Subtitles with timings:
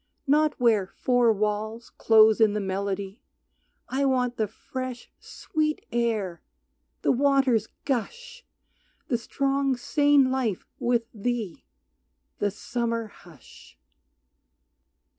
[0.25, 3.21] Not where four walls close in the melody
[3.87, 6.41] I want the fresh, sweet air,
[7.03, 8.43] the water's gush,
[9.09, 11.65] The strong, sane life with thee,
[12.39, 13.77] the summer hush.